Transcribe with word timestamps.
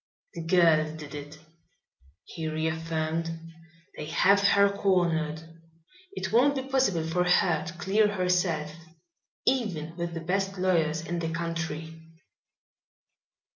"The 0.33 0.41
girl 0.41 0.95
did 0.95 1.13
it," 1.13 1.37
he 2.23 2.47
reaffirmed. 2.47 3.29
"They 3.95 4.05
have 4.07 4.39
her 4.41 4.67
cornered. 4.71 5.43
It 6.13 6.33
won't 6.33 6.55
be 6.55 6.63
possible 6.63 7.05
for 7.05 7.23
her 7.23 7.63
to 7.65 7.73
clear 7.73 8.07
herself, 8.07 8.73
even 9.45 9.95
with 9.97 10.15
the 10.15 10.21
best 10.21 10.57
lawyers 10.57 11.01
in 11.05 11.19
the 11.19 11.29
country." 11.31 12.01